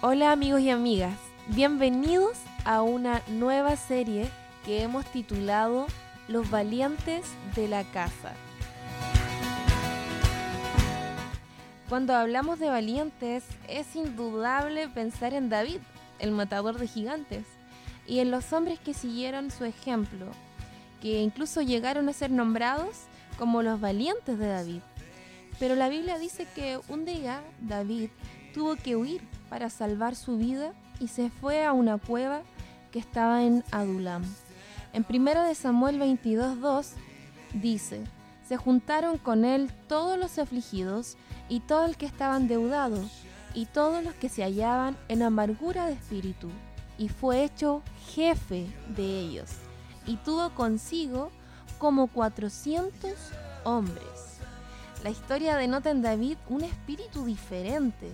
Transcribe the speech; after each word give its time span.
Hola 0.00 0.30
amigos 0.30 0.60
y 0.60 0.70
amigas, 0.70 1.18
bienvenidos 1.48 2.38
a 2.64 2.82
una 2.82 3.20
nueva 3.26 3.74
serie 3.74 4.30
que 4.64 4.82
hemos 4.82 5.04
titulado 5.06 5.88
Los 6.28 6.48
valientes 6.50 7.26
de 7.56 7.66
la 7.66 7.82
casa. 7.82 8.32
Cuando 11.88 12.14
hablamos 12.14 12.60
de 12.60 12.68
valientes 12.68 13.42
es 13.66 13.96
indudable 13.96 14.88
pensar 14.88 15.34
en 15.34 15.48
David, 15.48 15.80
el 16.20 16.30
matador 16.30 16.78
de 16.78 16.86
gigantes, 16.86 17.44
y 18.06 18.20
en 18.20 18.30
los 18.30 18.52
hombres 18.52 18.78
que 18.78 18.94
siguieron 18.94 19.50
su 19.50 19.64
ejemplo, 19.64 20.26
que 21.02 21.22
incluso 21.22 21.60
llegaron 21.60 22.08
a 22.08 22.12
ser 22.12 22.30
nombrados 22.30 23.06
como 23.36 23.64
los 23.64 23.80
valientes 23.80 24.38
de 24.38 24.46
David. 24.46 24.80
Pero 25.58 25.74
la 25.74 25.88
Biblia 25.88 26.18
dice 26.18 26.46
que 26.54 26.78
un 26.88 27.04
día 27.04 27.42
David 27.60 28.10
tuvo 28.52 28.76
que 28.76 28.96
huir 28.96 29.22
para 29.48 29.70
salvar 29.70 30.14
su 30.16 30.38
vida 30.38 30.72
y 31.00 31.08
se 31.08 31.30
fue 31.30 31.64
a 31.64 31.72
una 31.72 31.98
cueva 31.98 32.42
que 32.90 32.98
estaba 32.98 33.42
en 33.42 33.64
Adulam. 33.70 34.24
En 34.92 35.04
1 35.08 35.44
de 35.44 35.54
Samuel 35.54 36.00
22:2 36.00 36.92
dice: 37.54 38.04
Se 38.46 38.56
juntaron 38.56 39.18
con 39.18 39.44
él 39.44 39.70
todos 39.88 40.18
los 40.18 40.38
afligidos 40.38 41.16
y 41.48 41.60
todos 41.60 41.88
los 41.88 41.96
que 41.96 42.06
estaban 42.06 42.48
deudados 42.48 43.24
y 43.54 43.66
todos 43.66 44.04
los 44.04 44.14
que 44.14 44.28
se 44.28 44.42
hallaban 44.42 44.96
en 45.08 45.22
amargura 45.22 45.86
de 45.86 45.94
espíritu, 45.94 46.48
y 46.98 47.08
fue 47.08 47.44
hecho 47.44 47.82
jefe 48.14 48.66
de 48.94 49.20
ellos, 49.20 49.50
y 50.06 50.16
tuvo 50.16 50.50
consigo 50.50 51.30
como 51.78 52.08
400 52.08 53.12
hombres. 53.64 54.38
La 55.02 55.10
historia 55.10 55.56
denota 55.56 55.90
en 55.90 56.02
David 56.02 56.38
un 56.48 56.62
espíritu 56.62 57.24
diferente. 57.24 58.10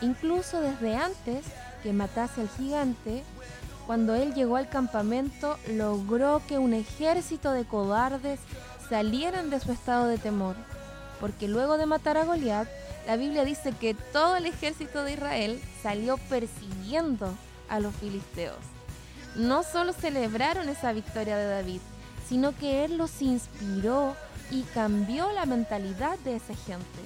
Incluso 0.00 0.60
desde 0.60 0.96
antes 0.96 1.44
que 1.82 1.92
matase 1.92 2.42
al 2.42 2.48
gigante, 2.48 3.24
cuando 3.86 4.14
él 4.14 4.34
llegó 4.34 4.56
al 4.56 4.68
campamento, 4.68 5.58
logró 5.68 6.40
que 6.46 6.58
un 6.58 6.72
ejército 6.72 7.52
de 7.52 7.64
cobardes 7.64 8.40
salieran 8.88 9.50
de 9.50 9.60
su 9.60 9.72
estado 9.72 10.06
de 10.06 10.18
temor. 10.18 10.56
Porque 11.20 11.48
luego 11.48 11.78
de 11.78 11.86
matar 11.86 12.16
a 12.16 12.24
Goliat, 12.24 12.68
la 13.06 13.16
Biblia 13.16 13.44
dice 13.44 13.72
que 13.72 13.94
todo 13.94 14.36
el 14.36 14.46
ejército 14.46 15.02
de 15.04 15.14
Israel 15.14 15.60
salió 15.82 16.18
persiguiendo 16.28 17.34
a 17.68 17.80
los 17.80 17.94
filisteos. 17.96 18.58
No 19.34 19.62
solo 19.62 19.92
celebraron 19.92 20.68
esa 20.68 20.92
victoria 20.92 21.36
de 21.36 21.46
David, 21.46 21.80
sino 22.28 22.56
que 22.56 22.84
él 22.84 22.98
los 22.98 23.22
inspiró 23.22 24.14
y 24.50 24.62
cambió 24.74 25.32
la 25.32 25.46
mentalidad 25.46 26.18
de 26.20 26.36
esa 26.36 26.54
gente. 26.54 27.00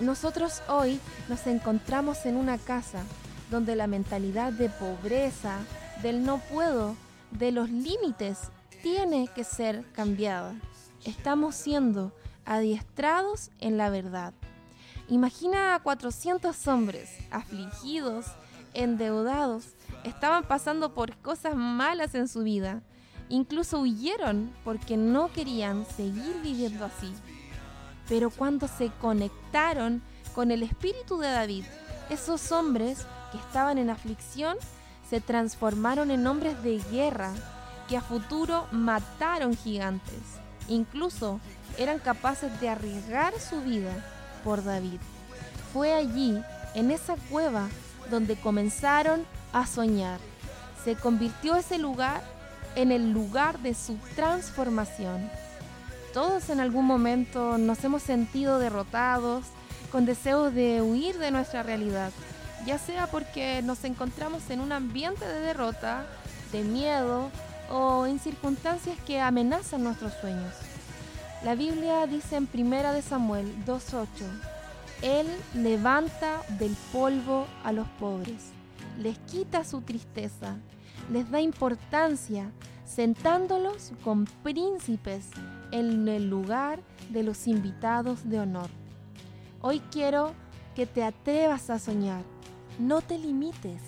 Nosotros 0.00 0.62
hoy 0.66 0.98
nos 1.28 1.46
encontramos 1.46 2.24
en 2.24 2.36
una 2.36 2.56
casa 2.56 3.04
donde 3.50 3.76
la 3.76 3.86
mentalidad 3.86 4.50
de 4.50 4.70
pobreza, 4.70 5.58
del 6.02 6.24
no 6.24 6.38
puedo, 6.38 6.96
de 7.32 7.52
los 7.52 7.68
límites, 7.68 8.38
tiene 8.82 9.28
que 9.34 9.44
ser 9.44 9.84
cambiada. 9.92 10.54
Estamos 11.04 11.54
siendo 11.54 12.12
adiestrados 12.46 13.50
en 13.58 13.76
la 13.76 13.90
verdad. 13.90 14.32
Imagina 15.08 15.74
a 15.74 15.80
400 15.80 16.66
hombres 16.68 17.10
afligidos, 17.30 18.24
endeudados, 18.72 19.74
estaban 20.04 20.44
pasando 20.44 20.94
por 20.94 21.14
cosas 21.18 21.56
malas 21.56 22.14
en 22.14 22.26
su 22.26 22.42
vida. 22.42 22.82
Incluso 23.28 23.80
huyeron 23.80 24.50
porque 24.64 24.96
no 24.96 25.30
querían 25.30 25.84
seguir 25.84 26.40
viviendo 26.42 26.86
así. 26.86 27.12
Pero 28.10 28.28
cuando 28.28 28.68
se 28.68 28.90
conectaron 29.00 30.02
con 30.34 30.50
el 30.50 30.62
espíritu 30.64 31.18
de 31.18 31.30
David, 31.30 31.64
esos 32.10 32.50
hombres 32.50 33.06
que 33.30 33.38
estaban 33.38 33.78
en 33.78 33.88
aflicción 33.88 34.56
se 35.08 35.20
transformaron 35.20 36.10
en 36.10 36.26
hombres 36.26 36.60
de 36.62 36.78
guerra 36.90 37.32
que 37.88 37.96
a 37.96 38.00
futuro 38.00 38.66
mataron 38.72 39.56
gigantes. 39.56 40.20
Incluso 40.68 41.40
eran 41.78 42.00
capaces 42.00 42.60
de 42.60 42.68
arriesgar 42.68 43.32
su 43.38 43.62
vida 43.62 44.04
por 44.42 44.64
David. 44.64 44.98
Fue 45.72 45.94
allí, 45.94 46.42
en 46.74 46.90
esa 46.90 47.14
cueva, 47.30 47.68
donde 48.10 48.34
comenzaron 48.36 49.24
a 49.52 49.66
soñar. 49.66 50.18
Se 50.84 50.96
convirtió 50.96 51.54
ese 51.54 51.78
lugar 51.78 52.22
en 52.74 52.90
el 52.90 53.12
lugar 53.12 53.60
de 53.60 53.74
su 53.74 53.96
transformación. 54.16 55.30
Todos 56.12 56.50
en 56.50 56.58
algún 56.58 56.86
momento 56.86 57.56
nos 57.56 57.84
hemos 57.84 58.02
sentido 58.02 58.58
derrotados, 58.58 59.44
con 59.92 60.06
deseos 60.06 60.52
de 60.52 60.82
huir 60.82 61.18
de 61.18 61.30
nuestra 61.30 61.62
realidad, 61.62 62.10
ya 62.66 62.78
sea 62.78 63.06
porque 63.06 63.62
nos 63.62 63.84
encontramos 63.84 64.50
en 64.50 64.60
un 64.60 64.72
ambiente 64.72 65.24
de 65.26 65.40
derrota, 65.40 66.06
de 66.50 66.62
miedo 66.62 67.30
o 67.70 68.06
en 68.06 68.18
circunstancias 68.18 68.96
que 69.06 69.20
amenazan 69.20 69.84
nuestros 69.84 70.12
sueños. 70.14 70.54
La 71.44 71.54
Biblia 71.54 72.06
dice 72.08 72.36
en 72.36 72.48
1 72.52 72.92
de 72.92 73.02
Samuel 73.02 73.54
2.8, 73.64 74.06
Él 75.02 75.28
levanta 75.54 76.42
del 76.58 76.76
polvo 76.92 77.46
a 77.62 77.70
los 77.70 77.86
pobres, 78.00 78.50
les 78.98 79.16
quita 79.20 79.64
su 79.64 79.80
tristeza, 79.82 80.56
les 81.12 81.30
da 81.30 81.40
importancia, 81.40 82.50
sentándolos 82.84 83.92
con 84.02 84.24
príncipes 84.42 85.28
en 85.72 86.08
el 86.08 86.28
lugar 86.28 86.80
de 87.10 87.22
los 87.22 87.46
invitados 87.46 88.28
de 88.28 88.40
honor. 88.40 88.68
Hoy 89.60 89.80
quiero 89.90 90.32
que 90.74 90.86
te 90.86 91.02
atrevas 91.02 91.70
a 91.70 91.78
soñar, 91.78 92.22
no 92.78 93.00
te 93.02 93.18
limites, 93.18 93.82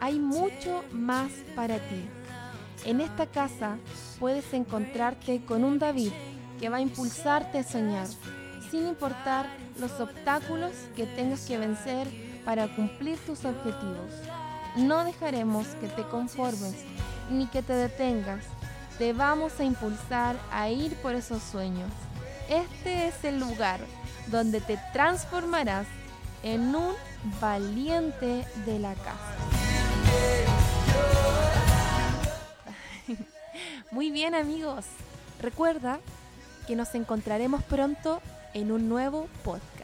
hay 0.00 0.18
mucho 0.18 0.82
más 0.92 1.30
para 1.54 1.76
ti. 1.76 2.04
En 2.84 3.00
esta 3.00 3.26
casa 3.26 3.78
puedes 4.18 4.52
encontrarte 4.52 5.44
con 5.44 5.64
un 5.64 5.78
David 5.78 6.12
que 6.60 6.68
va 6.68 6.78
a 6.78 6.80
impulsarte 6.80 7.58
a 7.58 7.64
soñar, 7.64 8.06
sin 8.70 8.86
importar 8.86 9.46
los 9.78 10.00
obstáculos 10.00 10.72
que 10.94 11.06
tengas 11.06 11.46
que 11.46 11.58
vencer 11.58 12.08
para 12.44 12.68
cumplir 12.74 13.18
tus 13.18 13.44
objetivos. 13.44 14.12
No 14.76 15.04
dejaremos 15.04 15.66
que 15.80 15.88
te 15.88 16.02
conformes 16.02 16.84
ni 17.30 17.46
que 17.46 17.62
te 17.62 17.72
detengas. 17.72 18.44
Te 18.98 19.12
vamos 19.12 19.60
a 19.60 19.64
impulsar 19.64 20.36
a 20.50 20.70
ir 20.70 20.96
por 20.96 21.14
esos 21.14 21.42
sueños. 21.42 21.90
Este 22.48 23.08
es 23.08 23.24
el 23.24 23.38
lugar 23.38 23.80
donde 24.28 24.62
te 24.62 24.78
transformarás 24.94 25.86
en 26.42 26.74
un 26.74 26.94
valiente 27.38 28.46
de 28.64 28.78
la 28.78 28.94
casa. 28.94 29.36
Muy 33.90 34.10
bien 34.10 34.34
amigos, 34.34 34.86
recuerda 35.42 36.00
que 36.66 36.74
nos 36.74 36.94
encontraremos 36.94 37.62
pronto 37.64 38.22
en 38.54 38.72
un 38.72 38.88
nuevo 38.88 39.28
podcast. 39.44 39.75